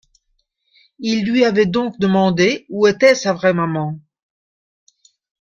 Il 0.97 1.25
lui 1.25 1.45
avait 1.45 1.67
donc 1.67 1.99
demandé 1.99 2.65
où 2.69 2.87
était 2.87 3.13
sa 3.13 3.33
vraie 3.33 3.53
maman. 3.53 3.99